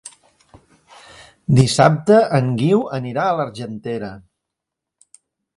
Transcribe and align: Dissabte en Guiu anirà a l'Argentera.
Dissabte 1.59 2.17
en 2.39 2.49
Guiu 2.63 2.81
anirà 3.01 3.29
a 3.29 3.37
l'Argentera. 3.41 4.11